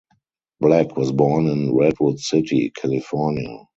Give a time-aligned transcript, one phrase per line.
[0.59, 3.67] Black was born in Redwood City, California.